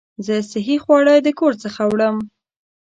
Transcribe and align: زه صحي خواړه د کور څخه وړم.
زه 0.25 0.35
صحي 0.51 0.77
خواړه 0.83 1.13
د 1.25 1.27
کور 1.39 1.53
څخه 1.63 1.81
وړم. 1.91 2.17